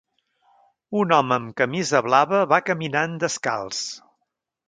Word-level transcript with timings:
Un 1.01 1.13
home 1.17 1.35
amb 1.35 1.51
camisa 1.61 2.01
blava 2.07 2.41
va 2.53 2.61
caminant 2.71 3.15
descalç. 3.25 3.83